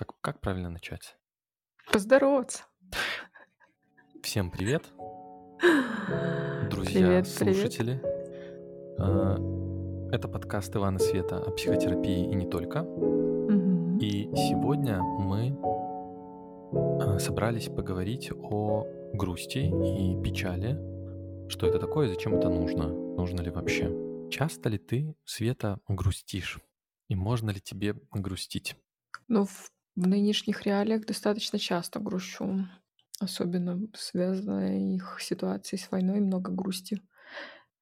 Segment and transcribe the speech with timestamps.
[0.00, 1.18] Как, как правильно начать?
[1.92, 2.64] Поздороваться.
[4.22, 4.82] Всем привет,
[6.70, 7.56] друзья, Привет, привет.
[7.56, 8.00] слушатели.
[8.98, 9.36] А,
[10.10, 12.82] Это подкаст Ивана Света о психотерапии и не только.
[12.82, 13.98] Мгм.
[13.98, 15.58] И сегодня мы
[17.02, 20.78] а, собрались поговорить о грусти и печали.
[21.50, 23.94] Что это такое, зачем это нужно, нужно ли вообще.
[24.30, 26.58] Часто ли ты, Света, грустишь?
[27.08, 28.76] И можно ли тебе грустить?
[29.28, 29.70] Ну, в,
[30.00, 32.66] в нынешних реалиях достаточно часто грущу.
[33.20, 37.02] Особенно связанная их ситуацией с войной, много грусти,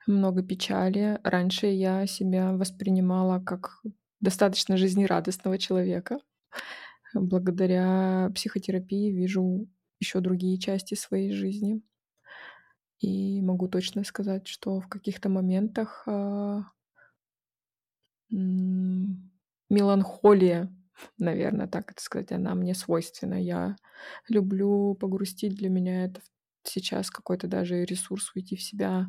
[0.08, 1.20] много печали.
[1.22, 3.80] Раньше я себя воспринимала как
[4.18, 6.18] достаточно жизнерадостного человека.
[7.14, 9.68] Благодаря психотерапии вижу
[10.00, 11.82] еще другие части своей жизни.
[12.98, 16.64] И могу точно сказать, что в каких-то моментах а,
[19.70, 20.74] меланхолия,
[21.18, 23.42] наверное, так это сказать, она мне свойственна.
[23.42, 23.76] Я
[24.28, 25.54] люблю погрустить.
[25.56, 26.20] Для меня это
[26.64, 29.06] сейчас какой-то даже ресурс уйти в себя,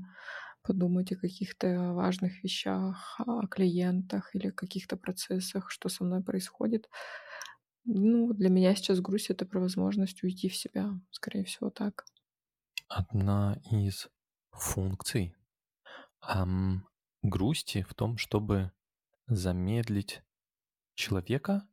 [0.63, 6.89] подумать о каких-то важных вещах, о клиентах или каких-то процессах, что со мной происходит.
[7.85, 12.05] Ну, для меня сейчас грусть— это про возможность уйти в себя, скорее всего, так.
[12.87, 14.09] Одна из
[14.51, 15.33] функций
[16.21, 16.87] ам,
[17.23, 18.71] грусти в том, чтобы
[19.27, 20.23] замедлить
[20.95, 21.67] человека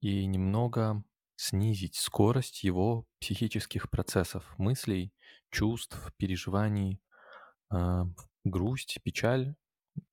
[0.00, 1.02] и немного
[1.36, 5.12] снизить скорость его психических процессов, мыслей,
[5.50, 7.00] чувств, переживаний.
[7.70, 8.06] А,
[8.44, 9.56] Грусть, печаль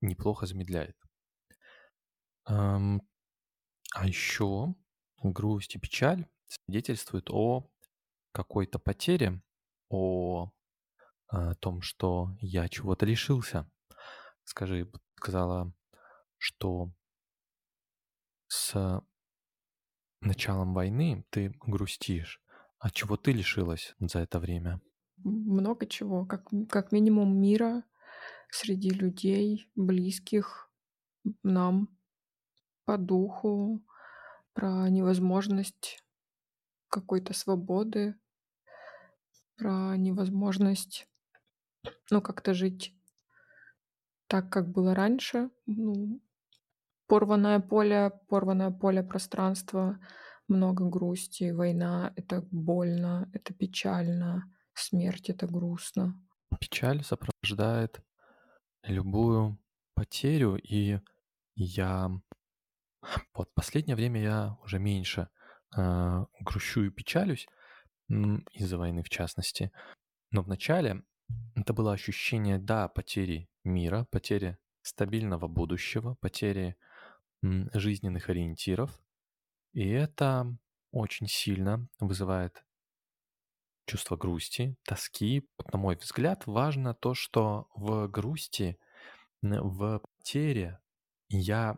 [0.02, 0.98] неплохо замедляет.
[2.45, 3.02] Ам,
[3.95, 4.73] А еще
[5.22, 7.70] грусть и печаль свидетельствуют о
[8.31, 9.42] какой-то потере,
[9.89, 10.52] о
[11.28, 13.70] а, том, что я чего-то лишился.
[14.45, 15.72] Скажи, сказала,
[16.38, 16.92] что
[18.48, 19.04] с
[20.25, 22.41] началом войны ты грустишь.
[22.79, 24.81] А чего ты лишилась за это время?
[25.17, 27.83] Много чего, как, как минимум мира
[28.49, 30.70] среди людей, близких
[31.43, 31.87] нам
[32.86, 33.81] по духу,
[34.53, 36.03] про невозможность
[36.89, 38.15] какой-то свободы,
[39.55, 41.08] про невозможность,
[42.11, 42.95] ну, как-то жить
[44.27, 45.49] так, как было раньше.
[45.65, 46.21] Ну,
[47.13, 49.99] порванное поле, порванное поле пространства,
[50.47, 56.19] много грусти, война— это больно, это печально, смерть— это грустно.
[56.59, 58.01] Печаль сопровождает
[58.81, 59.59] любую
[59.93, 61.01] потерю, и
[61.53, 62.09] я
[63.35, 65.30] вот последнее время я уже меньше
[65.77, 67.47] а, грущу и печалюсь
[68.09, 69.71] из-за войны в частности.
[70.31, 71.03] Но вначале
[71.55, 76.75] это было ощущение, да, потери мира, потери стабильного будущего, потери
[77.73, 78.99] жизненных ориентиров.
[79.73, 80.58] И это
[80.92, 82.64] очень сильно вызывает
[83.86, 85.49] чувство грусти, тоски.
[85.71, 88.80] На мой взгляд, важно то, что в грусти,
[89.42, 90.80] в потере
[91.30, 91.77] я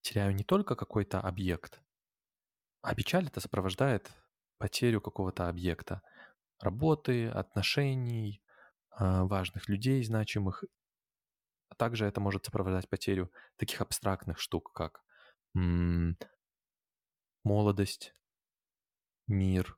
[0.00, 1.80] теряю не только какой-то объект,
[2.82, 4.10] а печаль это сопровождает
[4.58, 6.02] потерю какого-то объекта.
[6.60, 8.42] Работы, отношений,
[8.90, 10.64] а, важных людей, значимых.
[11.68, 15.03] А также это может сопровождать потерю таких абстрактных штук, как
[17.44, 18.14] молодость,
[19.26, 19.76] мир,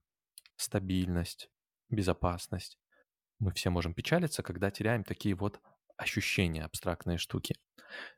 [0.57, 1.51] стабильность,
[1.91, 2.79] безопасность.
[3.39, 5.61] Мы все можем печалиться, когда теряем такие вот
[5.97, 7.57] ощущения, абстрактные штуки.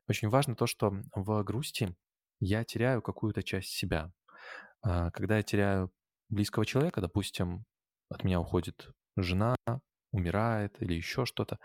[0.08, 1.96] Очень важно то, что в грусти
[2.40, 4.12] я теряю какую-то часть себя.
[4.82, 5.92] А, Когда я теряю
[6.28, 7.64] близкого человека, допустим,
[8.10, 9.56] от меня уходит жена,
[10.12, 11.58] умирает или еще что-то,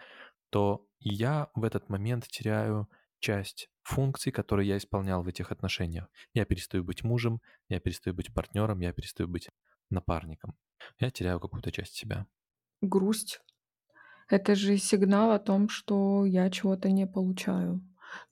[0.52, 2.90] то я в этот момент теряю
[3.20, 6.08] часть функций, которые я исполнял в этих отношениях.
[6.34, 9.50] Я перестаю быть мужем, я перестаю быть партнером, я перестаю быть
[9.90, 10.56] напарником.
[11.00, 12.26] Я теряю какую-то часть себя.
[12.82, 13.42] Грусть—
[14.30, 17.82] это же сигнал о том, что я чего-то не получаю.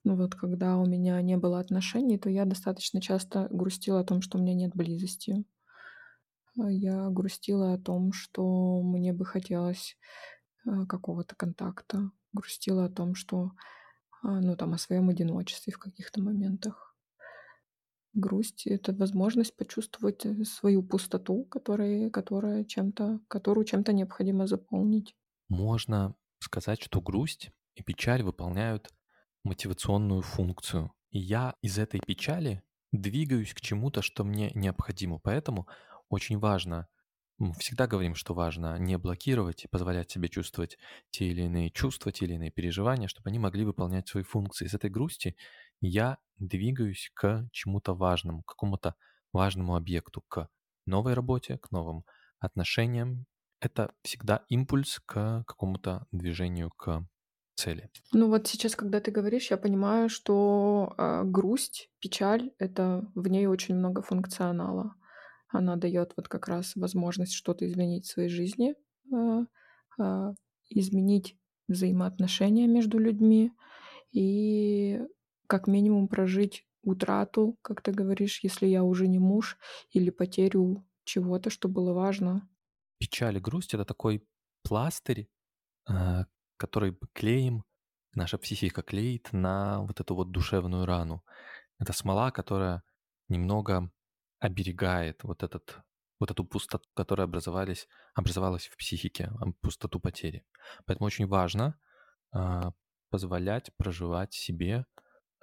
[0.04, 4.22] Ну вот когда у меня не было отношений, то я достаточно часто грустила о том,
[4.22, 5.46] что у меня нет близости.
[6.60, 9.98] А Я грустила о том, что мне бы хотелось
[10.66, 12.12] э, какого-то контакта.
[12.34, 13.52] Грустила о том, что,
[14.24, 16.96] ну там, о своем одиночестве в каких-то моментах.
[18.14, 25.16] Грусть— это возможность почувствовать э, свою пустоту, которая, которая чем-то, которую чем-то необходимо заполнить.
[25.48, 28.90] Можно сказать, что грусть и печаль выполняют
[29.44, 30.92] мотивационную функцию.
[31.10, 35.20] И я из этой печали двигаюсь к чему-то, что мне необходимо.
[35.20, 35.68] Поэтому
[36.10, 36.88] очень важно,
[37.42, 40.78] мы всегда говорим, что важно не блокировать и позволять себе чувствовать
[41.10, 44.66] те или иные чувства, те или иные переживания, чтобы они могли выполнять свои функции.
[44.66, 45.36] Из этой грусти
[45.82, 48.96] я двигаюсь к чему-то важному, к какому-то
[49.34, 50.50] важному объекту, к
[50.86, 52.06] новой работе, к новым
[52.40, 53.26] отношениям.
[53.60, 57.08] Это всегда импульс к какому-то движению к
[57.56, 57.90] цели.
[58.14, 63.48] Ну вот сейчас, когда ты говоришь, я понимаю, что э, грусть, печаль, это в ней
[63.48, 64.94] очень много функционала.
[65.52, 68.76] Она дает вот как раз возможность что-то изменить в своей жизни,
[69.14, 69.46] э,
[70.00, 70.34] э,
[70.70, 71.38] изменить
[71.68, 73.52] взаимоотношения между людьми
[74.12, 75.02] и
[75.48, 79.58] как минимум прожить утрату, как ты говоришь, если я уже не муж,
[79.92, 82.50] или потерю чего-то, что было важно.
[82.98, 84.26] Печаль и грусть— это такой
[84.64, 85.28] пластырь,
[85.90, 86.26] э,
[86.58, 87.64] который клеим,
[88.14, 91.24] наша психика клеит на вот эту вот душевную рану.
[91.80, 92.84] Это смола, которая
[93.28, 93.92] немного
[94.42, 95.78] оберегает вот, этот,
[96.20, 100.44] вот эту пустоту, которая образовались, образовалась в психике, пустоту потери.
[100.86, 101.80] Поэтому очень важно
[102.36, 102.72] э,
[103.12, 104.86] позволять проживать себе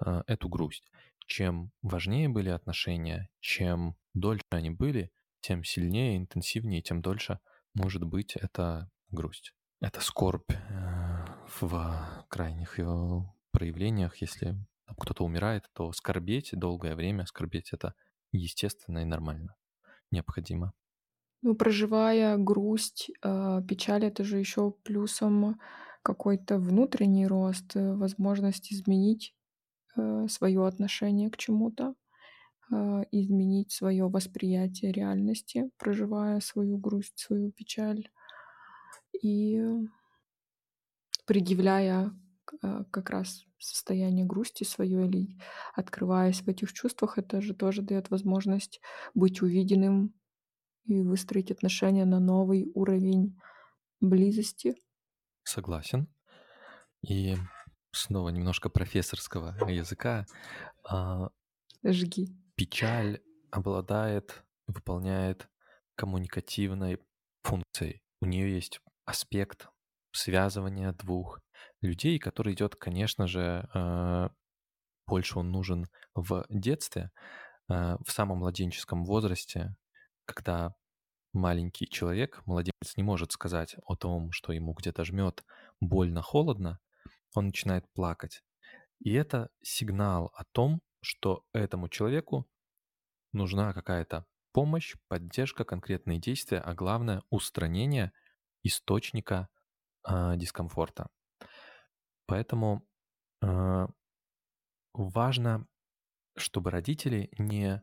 [0.05, 0.91] э, эту грусть.
[1.27, 7.39] Чем важнее были отношения, чем дольше они были, тем сильнее, интенсивнее, тем дольше
[7.75, 9.55] может быть эта грусть.
[9.81, 11.25] Это скорбь э,
[11.61, 14.17] в крайних его проявлениях.
[14.17, 14.57] Если
[14.99, 17.95] кто-то умирает, то скорбеть долгое время, скорбеть это
[18.33, 19.57] естественно и нормально,
[20.11, 20.73] необходимо.
[21.43, 25.61] Ну, проживая грусть, э, печаль, это же еще плюсом
[26.03, 29.35] какой-то внутренний рост, э, возможность изменить
[30.29, 31.95] свое отношение к чему-то,
[33.13, 38.09] изменить свое восприятие реальности, проживая свою грусть, свою печаль
[39.23, 39.61] и
[41.27, 42.11] предъявляя
[42.91, 45.39] как раз состояние грусти свое или
[45.75, 48.81] открываясь в этих чувствах, это же тоже дает возможность
[49.15, 50.15] быть увиденным
[50.85, 53.39] и выстроить отношения на новый уровень
[54.01, 54.75] близости.
[55.45, 56.09] Согласен.
[57.07, 57.37] И
[57.93, 60.27] снова немножко профессорского языка.
[60.89, 61.31] А,
[61.85, 62.29] Жги.
[62.55, 63.21] Печаль
[63.51, 65.49] обладает, выполняет
[65.95, 66.99] коммуникативной
[67.43, 68.03] функцией.
[68.21, 69.69] У нее есть аспект
[70.13, 71.41] связывания двух
[71.81, 74.29] людей, который идет, конечно же, э,
[75.07, 77.11] больше он нужен в детстве,
[77.69, 79.75] э, в самом младенческом возрасте,
[80.27, 80.75] когда
[81.33, 85.45] маленький человек, младенец не может сказать о том, что ему где-то жмет
[85.81, 86.79] больно, холодно,
[87.35, 88.43] он начинает плакать.
[89.01, 92.47] И это сигнал о том, что этому человеку
[93.33, 98.13] нужна какая-то помощь, поддержка, конкретные действия, а главное устранение
[98.65, 99.49] источника
[100.09, 101.09] э, дискомфорта.
[102.29, 102.87] Поэтому
[103.43, 103.87] э,
[104.93, 105.67] важно,
[106.37, 107.83] чтобы родители не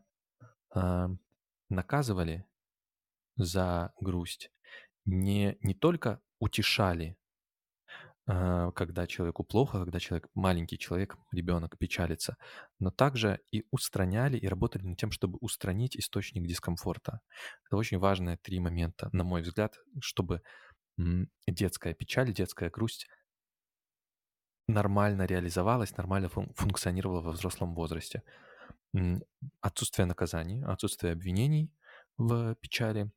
[0.74, 1.08] э,
[1.68, 2.46] наказывали
[3.36, 4.50] за грусть,
[5.04, 7.16] не, не только утешали,
[8.28, 12.36] э, когда человеку плохо, когда человек маленький человек, ребенок печалится,
[12.78, 17.18] но также и устраняли и работали над тем, чтобы устранить источник дискомфорта.
[17.66, 20.40] Это очень важные три момента, на мой взгляд, чтобы
[21.48, 23.08] детская печаль, детская грусть
[24.68, 28.22] нормально реализовалась, нормально фун- функционировала во взрослом возрасте.
[29.60, 31.70] Отсутствие наказаний, отсутствие обвинений
[32.16, 33.10] в печали,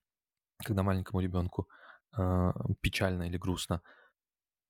[0.64, 1.70] когда маленькому ребенку
[2.18, 3.82] э, печально или грустно,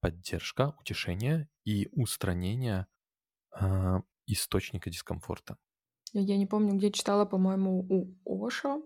[0.01, 2.87] поддержка, утешение и устранение
[3.59, 5.57] э, источника дискомфорта.
[6.13, 7.85] Я не помню, где читала, по-моему,
[8.25, 8.81] у Оша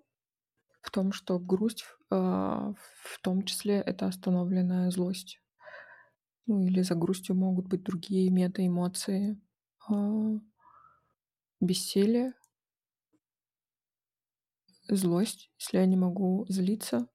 [0.82, 5.43] в том, что грусть э, в том числе это остановленная злость.
[6.46, 9.40] Ну или за грустью могут быть другие мета-эмоции.
[9.90, 10.40] Э,
[11.62, 12.34] бессилие,
[14.90, 15.52] злость.
[15.60, 17.08] Если я не могу злиться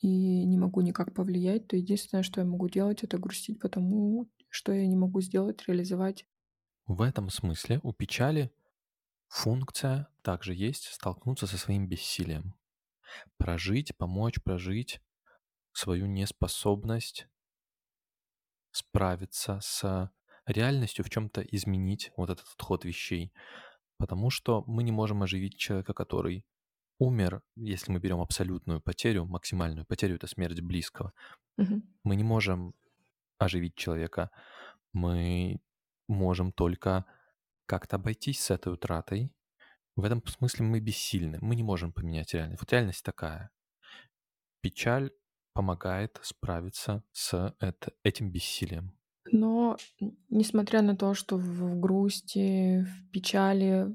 [0.00, 4.72] и не могу никак повлиять, то единственное, что я могу делать, это грустить потому, что
[4.72, 6.26] я не могу сделать, реализовать.
[6.86, 8.50] В этом смысле у печали
[9.28, 12.54] функция также есть столкнуться со своим бессилием
[13.36, 15.00] прожить, помочь прожить
[15.72, 17.28] свою неспособность
[18.72, 20.10] справиться с
[20.46, 23.32] реальностью, в чем-то изменить вот этот ход вещей.
[23.98, 26.44] Потому что мы не можем оживить человека, который
[26.98, 31.12] умер, если мы берем абсолютную потерю, максимальную потерю, это смерть близкого.
[31.58, 31.82] Угу.
[32.04, 32.74] Мы не можем
[33.38, 34.30] оживить человека.
[34.92, 35.60] Мы
[36.08, 37.04] можем только
[37.66, 39.32] как-то обойтись с этой утратой,
[39.96, 42.62] в этом смысле мы бессильны, мы не можем поменять реальность.
[42.62, 43.50] Вот реальность такая.
[44.60, 45.10] Печаль
[45.52, 48.94] помогает справиться с это, этим бессилием.
[49.32, 49.76] Но
[50.28, 53.88] несмотря на то, что в грусти, в печали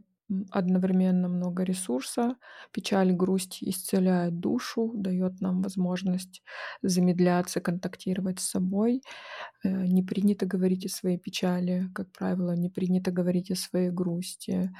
[0.49, 2.37] одновременно много ресурса,
[2.71, 6.41] печаль, грусть исцеляет душу, дает нам возможность
[6.81, 9.03] замедляться, контактировать с собой.
[9.63, 14.71] Э, не принято говорить о своей печали, как правило, не принято говорить о своей грусти.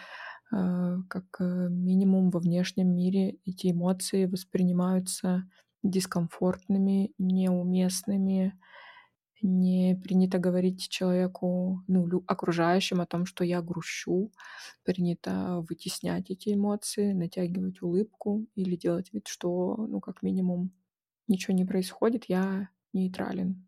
[0.53, 5.49] э, как э, минимум во внешнем мире эти эмоции воспринимаются
[5.89, 8.59] дискомфортными, неуместными,
[9.41, 14.31] не принято говорить человеку, ну, окружающим о том, что я грущу.
[14.83, 20.71] Принято вытеснять эти эмоции, натягивать улыбку или делать вид, что, ну, как минимум,
[21.27, 23.67] ничего не происходит, я нейтрален.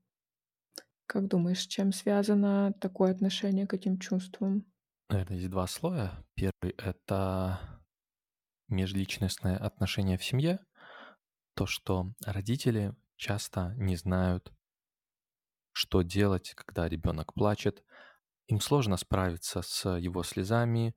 [1.05, 4.65] Как думаешь, чем связано такое отношение к этим чувствам?
[5.09, 6.11] Наверное, есть два слоя.
[6.33, 7.59] Первый— это
[8.67, 10.59] межличностное отношение в семье.
[11.57, 14.53] То, что родители часто не знают,
[15.71, 17.83] что делать, когда ребенок плачет.
[18.45, 20.93] Им сложно справиться с его слезами.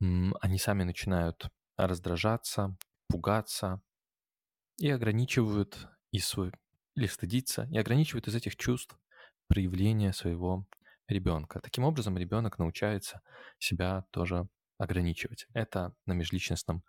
[0.00, 3.80] Они сами начинают раздражаться, пугаться
[4.76, 6.50] и ограничивают и свой,
[6.96, 8.98] или стыдиться, и ограничивают из этих чувств
[9.46, 10.66] проявление своего
[11.06, 11.60] ребенка.
[11.60, 13.20] Таким образом, ребенок научается
[13.60, 15.46] себя тоже ограничивать.
[15.54, 16.82] Это на межличностном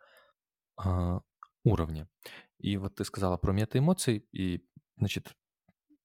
[0.84, 1.20] э,
[1.64, 2.08] уровне.
[2.58, 4.66] И вот ты сказала про метаэмоции, и,
[4.98, 5.36] значит,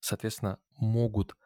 [0.00, 1.36] соответственно, могут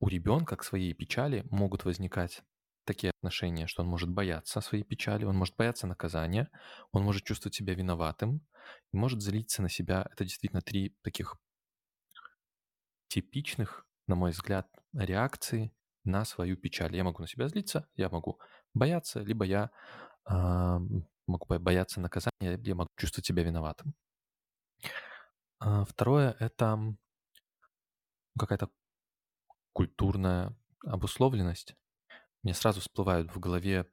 [0.00, 2.42] у ребенка к своей печали могут возникать
[2.84, 6.48] такие отношения, что он может бояться своей печали, он может бояться наказания,
[6.92, 8.46] он может чувствовать себя виноватым
[8.92, 10.08] и может злиться на себя.
[10.12, 11.36] Это действительно три таких
[13.08, 15.72] типичных, на мой взгляд, реакции
[16.04, 16.96] на свою печаль.
[16.96, 18.40] Я могу на себя злиться, я могу
[18.72, 19.70] бояться, либо я
[21.28, 23.94] могу бояться наказания, я могу чувствовать себя виноватым.
[25.60, 26.96] А второе— это
[28.38, 28.70] какая-то
[29.72, 31.74] культурная обусловленность.
[32.42, 33.86] Мне сразу всплывают в голове,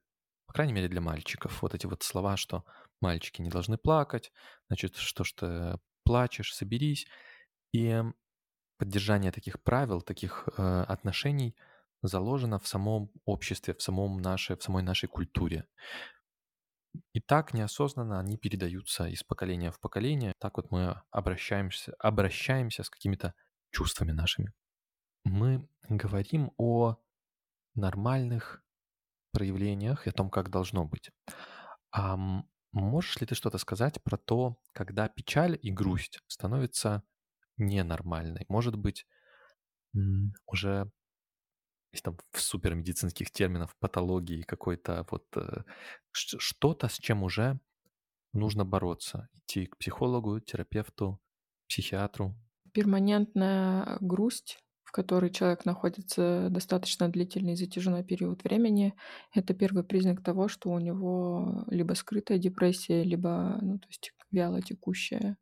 [0.45, 2.63] по крайней мере для мальчиков, вот эти вот слова, что
[3.01, 4.31] мальчики не должны плакать,
[4.67, 7.07] значит, что ж ты плачешь, соберись.
[7.73, 8.01] И
[8.77, 11.55] поддержание таких правил, таких э, отношений
[12.01, 15.67] заложено в самом обществе, в, самом нашей, в самой нашей культуре.
[17.13, 20.33] И так неосознанно они передаются из поколения в поколение.
[20.39, 23.33] Так вот мы обращаемся, обращаемся с какими-то
[23.71, 24.53] чувствами нашими.
[25.23, 26.97] Мы говорим о
[27.73, 28.63] нормальных
[29.31, 31.11] проявлениях и о том, как должно быть.
[31.91, 32.17] А
[32.71, 37.03] можешь ли ты что-то сказать про то, когда печаль и грусть становятся
[37.57, 38.45] ненормальной?
[38.49, 39.05] Может быть,
[40.45, 40.91] уже
[41.95, 45.63] если там в супермедицинских терминах патологии какой-то вот э,
[46.11, 47.59] что-то, с чем уже
[48.33, 51.19] нужно бороться, идти к психологу, терапевту,
[51.67, 52.35] психиатру.
[52.73, 58.93] Перманентная грусть, в которой человек находится достаточно длительный и затяжной период времени,
[59.33, 64.61] это первый признак того, что у него либо скрытая депрессия, либо, ну, то есть вяло
[64.61, 65.37] текущая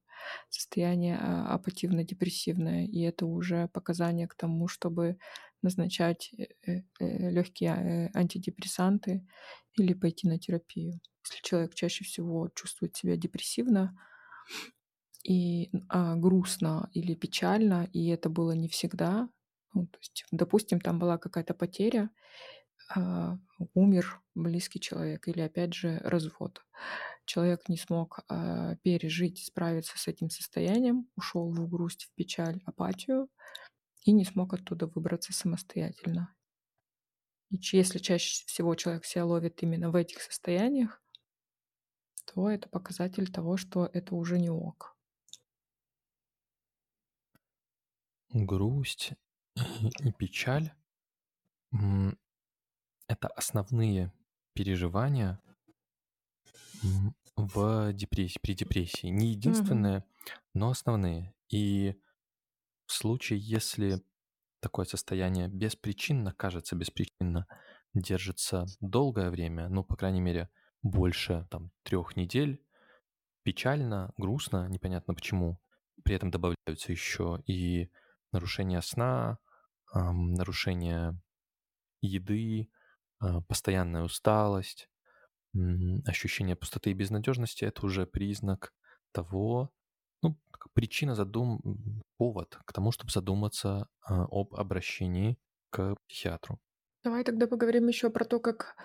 [0.49, 5.17] состояние а, апативно-депрессивное, и это уже показание к тому, чтобы
[5.63, 9.25] назначать э, э, э, легкие антидепрессанты
[9.77, 10.99] или пойти на терапию.
[11.25, 13.97] Если человек чаще всего чувствует себя депрессивно
[15.23, 19.29] и а, грустно или печально, и это было не всегда,
[19.73, 22.09] ну, то есть, допустим, там была какая-то потеря,
[22.93, 23.37] а,
[23.73, 26.61] умер близкий человек или опять же развод
[27.25, 33.29] человек не смог э, пережить, справиться с этим состоянием, ушел в грусть, в печаль, апатию
[34.03, 36.35] и не смог оттуда выбраться самостоятельно.
[37.49, 41.01] И если чаще всего человек себя ловит именно в этих состояниях,
[42.25, 44.97] то это показатель того, что это уже не ок.
[48.29, 49.13] Грусть
[49.55, 50.73] и печаль—
[53.07, 54.11] это основные
[54.53, 55.39] переживания,
[57.35, 59.07] в депрессии, при депрессии.
[59.07, 60.03] Не единственные,
[60.53, 61.33] но основные.
[61.49, 61.95] И
[62.93, 64.01] случае, если
[64.59, 67.47] такое состояние беспричинно, кажется беспричинно,
[67.93, 70.49] держится долгое время, ну, по крайней мере,
[70.81, 72.63] больше там трех недель,
[73.43, 75.59] печально, грустно, непонятно почему.
[76.03, 77.91] При этом добавляются еще и
[78.31, 79.37] нарушение сна,
[79.91, 81.19] ам, нарушение
[82.01, 82.69] еды,
[83.19, 84.89] а, постоянная усталость,
[86.05, 88.73] ощущение пустоты и безнадежности– это уже признак
[89.11, 89.71] того,
[90.23, 90.37] ну,
[90.73, 91.61] причина задум,
[92.17, 95.37] повод к тому, чтобы задуматься а, об обращении
[95.69, 96.59] к психиатру.
[97.03, 98.75] Давай тогда поговорим еще про то, как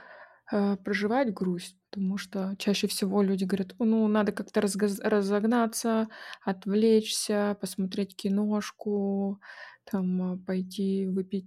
[0.52, 6.09] э, проживать грусть, потому что чаще всего люди говорят, ну, надо как-то разгаз- разогнаться,
[6.45, 9.40] отвлечься, посмотреть киношку,
[9.85, 11.47] там, э, пойти выпить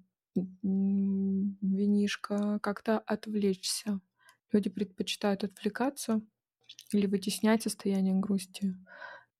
[1.61, 3.99] винишко, как-то отвлечься.
[4.53, 6.21] Люди предпочитают отвлекаться
[6.93, 8.75] или вытеснять состояние грусти.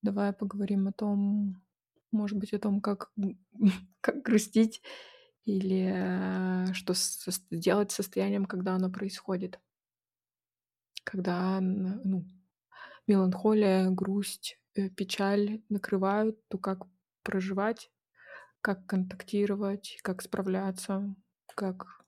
[0.01, 1.61] Давай поговорим о том,
[2.11, 3.11] может быть, о том, как,
[4.01, 4.81] как грустить
[5.45, 9.59] или э, что с, делать с состоянием, когда оно происходит.
[11.03, 12.25] когда, ну,
[13.07, 16.85] меланхолия, грусть, э, печаль накрывают, то как
[17.23, 17.91] проживать,
[18.61, 21.15] как контактировать, как справляться,
[21.55, 22.01] как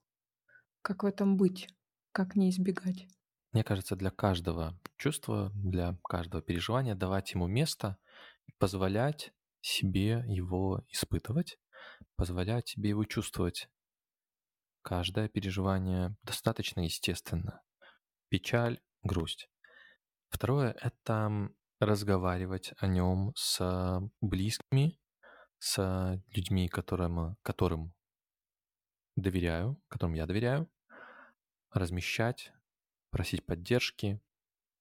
[0.82, 1.70] как в этом быть,
[2.12, 3.08] как не избегать?
[3.54, 7.98] Мне кажется, для каждого чувства, для каждого переживания давать ему место,
[8.58, 9.32] позволять
[9.62, 11.60] себе его испытывать,
[12.16, 13.70] позволять себе его чувствовать.
[14.82, 17.62] Каждое переживание достаточно естественно.
[18.30, 19.50] Печаль, грусть.
[20.30, 25.00] Второе— это разговаривать о нем с близкими,
[25.60, 27.94] с людьми, которым, которым
[29.16, 30.72] доверяю, которым я доверяю,
[31.72, 32.52] размещать,
[33.14, 34.20] просить поддержки.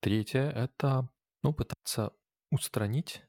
[0.01, 1.09] Третье— это
[1.43, 2.13] ну, пытаться
[2.51, 3.23] устранить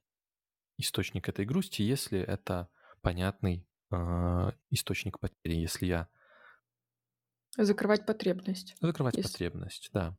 [0.78, 2.70] источник этой грусти, если это
[3.02, 6.08] понятный э, источник потери, если я...
[7.58, 8.76] Закрывать потребность.
[8.80, 9.30] Закрывать если...
[9.30, 10.18] потребность, да.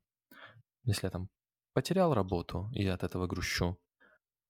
[0.84, 1.30] Если я там
[1.72, 3.80] потерял работу и от этого грущу,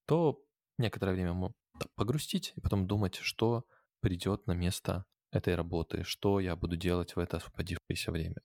[0.06, 0.44] то
[0.78, 1.54] некоторое время могу
[1.94, 3.64] погрустить и потом думать, что
[4.00, 8.42] придет на место этой работы, что я буду делать в это освободившееся время.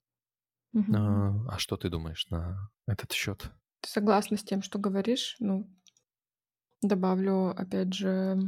[0.73, 0.95] Угу.
[0.95, 3.51] А, а что ты думаешь на этот счет?
[3.85, 5.35] Согласна с тем, что говоришь.
[5.39, 5.69] Ну,
[6.81, 8.39] добавлю, опять же,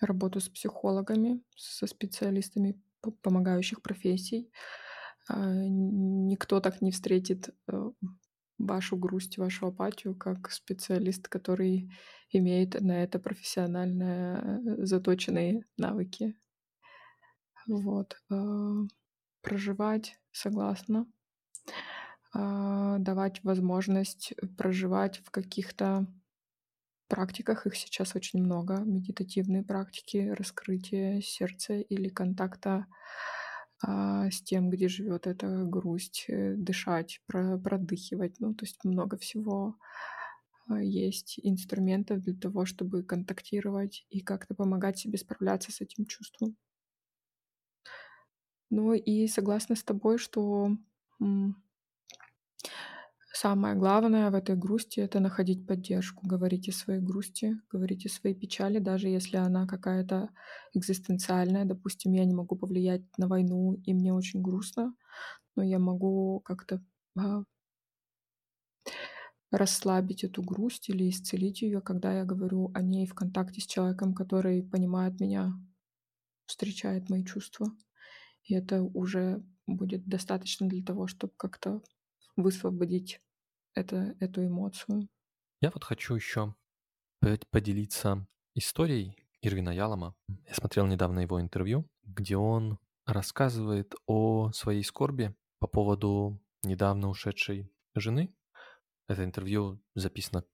[0.00, 2.80] работу с психологами, со специалистами
[3.22, 4.50] помогающих профессий.
[5.28, 7.90] А, никто так не встретит э,
[8.58, 11.90] вашу грусть, вашу апатию, как специалист, который
[12.30, 16.36] имеет на это профессионально э, заточенные навыки.
[17.66, 18.16] Вот.
[19.42, 21.06] Проживать, согласна.
[22.32, 26.06] А, давать возможность проживать в каких-то
[27.08, 32.86] практиках, их сейчас очень много, медитативные практики, раскрытие сердца или контакта
[33.82, 38.40] а, с тем, где живет эта грусть, э, дышать, про, продыхивать.
[38.40, 39.76] Ну, то есть много всего
[40.68, 46.56] а, есть инструментов для того, чтобы контактировать и как-то помогать себе справляться с этим чувством.
[48.70, 50.76] Ну и согласна с тобой, что
[53.32, 58.34] самое главное в этой грусти это находить поддержку, говорить о своей грусти, говорить о своей
[58.34, 60.30] печали, даже если она какая-то
[60.74, 61.64] экзистенциальная.
[61.64, 64.94] Допустим, я не могу повлиять на войну, и мне очень грустно,
[65.56, 66.82] но я могу как-то
[67.18, 67.44] а,
[69.50, 74.14] расслабить эту грусть или исцелить ее, когда я говорю о ней в контакте с человеком,
[74.14, 75.52] который понимает меня,
[76.46, 77.72] встречает мои чувства.
[78.50, 81.84] И это уже будет достаточно для того, чтобы как-то
[82.34, 83.20] высвободить
[83.74, 85.08] это, эту эмоцию.
[85.60, 86.56] Я вот хочу еще
[87.52, 90.16] поделиться историей Ирвина Ялома.
[90.48, 97.72] Я смотрел недавно его интервью, где он рассказывает о своей скорби по поводу недавно ушедшей
[97.94, 98.34] жены.
[99.06, 100.44] Это интервью записано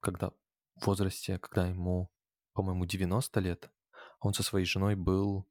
[0.00, 0.32] когда
[0.80, 2.10] в возрасте, когда ему,
[2.52, 3.70] по-моему, 90 лет.
[4.18, 5.46] Он со своей женой был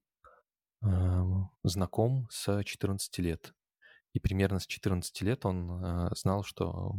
[1.63, 3.53] знаком с 14 лет.
[4.13, 6.95] И примерно с 14 лет он э, знал, что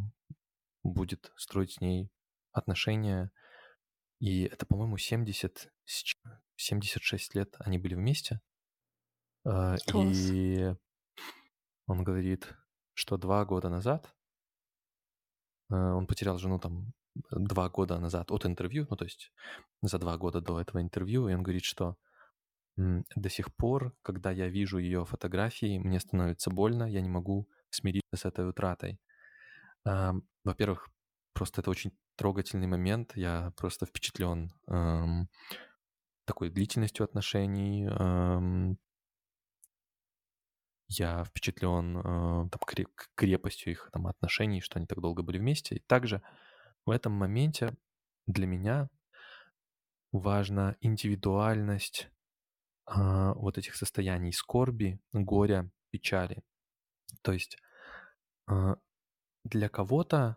[0.83, 2.11] будет строить с ней
[2.51, 3.31] отношения.
[4.18, 5.73] И это, по-моему, 70,
[6.57, 8.40] 76 лет они были вместе.
[9.44, 10.75] Э, и
[11.87, 12.53] он говорит,
[12.94, 14.12] что два года назад
[15.70, 16.92] э, он потерял жену там
[17.31, 19.33] два года назад от интервью, ну то есть
[19.83, 21.97] за два года до этого интервью, и он говорит, что
[22.76, 28.16] до сих пор, когда я вижу ее фотографии, мне становится больно, я не могу смириться
[28.16, 29.00] с этой утратой.
[29.84, 30.88] Во-первых,
[31.32, 34.52] просто это очень трогательный момент, я просто впечатлен
[36.26, 37.87] такой длительностью отношений,
[40.88, 42.60] я впечатлен э, там,
[43.14, 45.76] крепостью их там, отношений, что они так долго были вместе.
[45.76, 46.22] И также
[46.84, 47.74] в этом моменте
[48.26, 48.88] для меня
[50.12, 52.13] важна индивидуальность а,
[52.87, 56.42] вот этих состояний скорби, горя, печали.
[57.23, 57.57] То есть
[58.47, 58.77] а,
[59.44, 60.37] для кого-то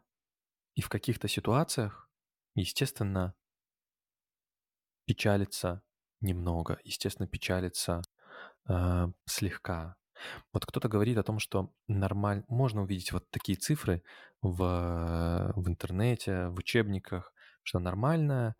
[0.75, 2.09] и в каких-то ситуациях,
[2.55, 3.33] естественно,
[5.05, 5.81] печалится
[6.21, 8.01] немного, естественно, печалится
[8.69, 9.95] э, слегка.
[10.53, 14.03] Вот кто-то говорит о том, что нормально, можно увидеть вот такие цифры
[14.41, 17.33] в, в интернете, в учебниках,
[17.63, 18.55] что нормальное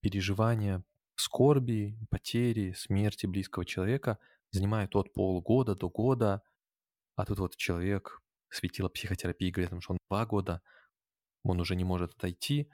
[0.00, 0.84] переживание
[1.16, 4.18] скорби, потери, смерти близкого человека
[4.52, 6.42] занимает от полугода до года,
[7.16, 10.62] а тут вот человек светила психотерапии, говорит, что он два года,
[11.42, 12.70] он уже не может отойти.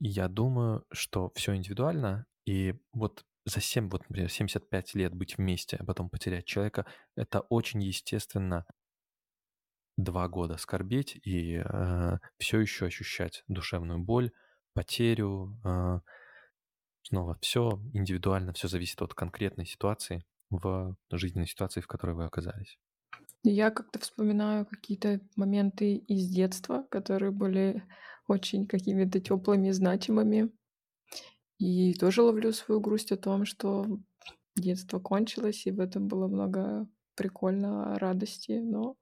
[0.00, 5.76] Я думаю, что все индивидуально, и вот за 7, вот, например, 75 лет быть вместе,
[5.76, 8.66] а потом потерять человека, это очень естественно
[9.96, 14.32] два года скорбеть и э, все еще ощущать душевную боль,
[14.74, 15.58] потерю.
[15.64, 16.00] Э,
[17.02, 22.78] снова все индивидуально, все зависит от конкретной ситуации в жизненной ситуации, в которой вы оказались.
[23.44, 27.82] Я как-то вспоминаю какие-то моменты из детства, которые были
[28.28, 30.52] очень какими-то теплыми, значимыми.
[31.58, 33.86] И тоже ловлю свою грусть о том, что
[34.56, 38.96] детство кончилось, и в этом было много прикольно, радости, но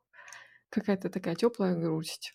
[0.70, 2.34] какая-то такая теплая грусть.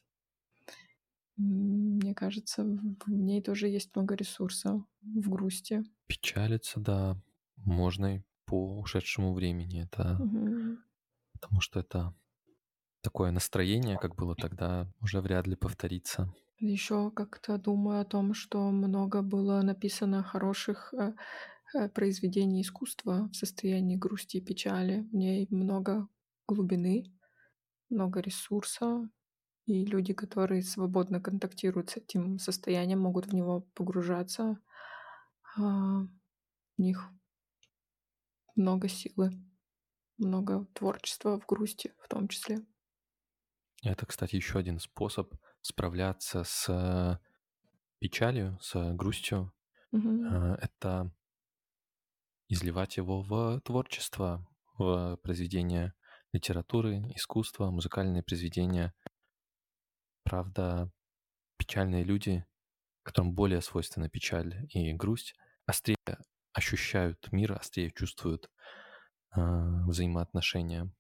[1.38, 5.84] Мне кажется, в ней тоже есть много ресурса в грусти.
[6.08, 7.22] Печалиться, да,
[7.58, 9.84] можно и по ушедшему времени.
[9.84, 10.78] Это Мгм.
[11.34, 12.14] потому что это
[13.02, 16.34] такое настроение, как было тогда, уже вряд ли повторится.
[16.58, 21.14] Еще как-то думаю о том, что много было написано хороших э,
[21.76, 25.02] э, произведений искусства в состоянии грусти и печали.
[25.12, 26.08] В ней много
[26.48, 27.14] глубины,
[27.90, 29.10] много ресурса,
[29.66, 34.60] и люди, которые свободно контактируют с этим состоянием, могут в него погружаться.
[35.58, 36.02] А,
[36.78, 37.12] В них
[38.58, 39.32] много силы,
[40.18, 42.66] много творчества в грусти в том числе.
[43.84, 47.20] Это, кстати, еще один способ справляться с
[48.00, 49.54] печалью, с грустью.
[50.30, 51.12] Э, Это
[52.48, 54.48] изливать его в творчество,
[54.78, 55.94] в произведения
[56.34, 58.94] литературы, искусства, музыкальные произведения.
[60.26, 60.92] Правда,
[61.58, 62.44] печальные люди,
[63.04, 65.36] которым более свойственна печаль и грусть,
[65.68, 65.96] острее
[66.52, 68.50] ощущают мир, острее чувствуют
[69.36, 69.40] э,
[69.88, 70.92] взаимоотношения.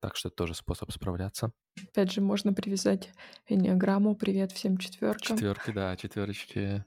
[0.00, 1.52] Так что это тоже способ справляться.
[1.90, 3.12] Опять же, можно привязать
[3.48, 5.36] энneаграмму «Привет всем четверкам».
[5.36, 6.84] Четверки, да, четверочки.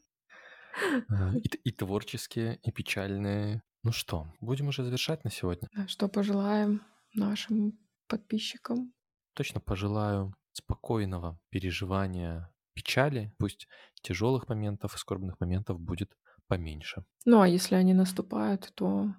[1.10, 3.62] Э, И, и творческие, и печальные.
[3.84, 5.68] Ну что, будем уже завершать на сегодня.
[5.76, 6.82] А Что пожелаем
[7.14, 8.94] нашим подписчикам?
[9.36, 13.34] Точно пожелаю спокойного переживания печали.
[13.38, 13.68] Пусть
[14.02, 16.12] тяжелых моментов и скорбных моментов будет
[16.48, 17.04] поменьше.
[17.26, 19.14] Ну, а если они наступают, то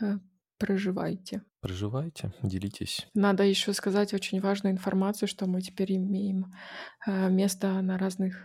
[0.00, 0.18] э,
[0.58, 1.42] проживайте.
[1.60, 3.06] Проживайте, делитесь.
[3.14, 6.52] Надо еще сказать очень важную информацию, что мы теперь имеем
[7.06, 8.36] э, место на разных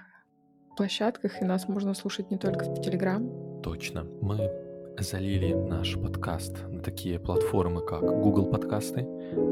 [0.75, 3.61] площадках, и нас можно слушать не только в Телеграм.
[3.61, 4.03] Точно.
[4.21, 4.51] Мы
[4.99, 9.01] залили наш подкаст на такие платформы, как Google подкасты,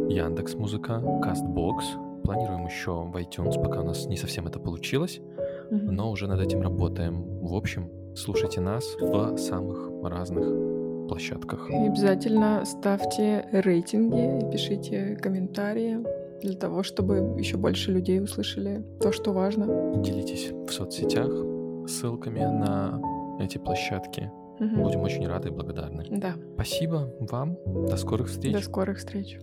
[0.10, 2.03] Яндекс Музыка, Castbox.
[2.24, 5.20] Планируем еще в iTunes, пока у нас не совсем это получилось,
[5.72, 5.96] Мгм.
[5.96, 7.24] но уже над этим работаем.
[7.42, 10.46] В общем, слушайте нас в самых разных
[11.08, 11.70] площадках.
[11.70, 16.00] И обязательно ставьте рейтинги и пишите комментарии
[16.42, 20.02] для того, чтобы еще больше людей услышали то, что важно.
[20.02, 21.30] Делитесь в соцсетях
[21.88, 23.02] ссылками на
[23.40, 24.32] эти площадки.
[24.60, 24.84] Мгм.
[24.84, 26.06] Будем очень рады и благодарны.
[26.10, 26.36] Да.
[26.54, 27.58] Спасибо вам.
[27.66, 28.54] До скорых встреч.
[28.54, 29.40] До скорых встреч.